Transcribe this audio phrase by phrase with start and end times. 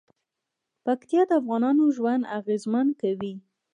[0.85, 3.33] پکتیا د افغانانو ژوند اغېزمن کوي.